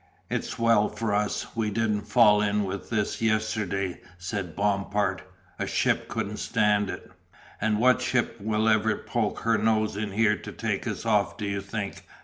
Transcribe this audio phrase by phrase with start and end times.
[0.31, 5.21] "It's well for us we didn't fall in with this yesterday," said Bompard
[5.59, 7.11] "a ship couldn't stand it."
[7.61, 11.45] "And what ship will ever poke her nose in here to take us off do
[11.45, 12.03] you think?"